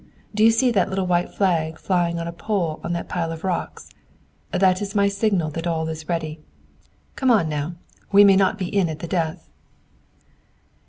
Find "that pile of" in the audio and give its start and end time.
2.93-3.43